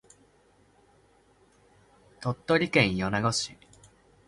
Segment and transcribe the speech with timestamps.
[2.21, 3.55] 鳥取県米子市